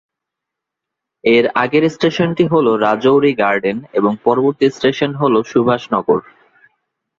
এর 1.23 1.45
আগের 1.55 1.83
স্টেশনটি 1.89 2.43
হল 2.53 2.67
রাজৌরি 2.85 3.31
গার্ডেন 3.33 3.77
এবং 3.93 4.11
পরবর্তী 4.23 4.65
স্টেশন 4.69 5.11
হল 5.15 5.33
সুভাষ 5.51 5.81
নগর। 5.93 6.19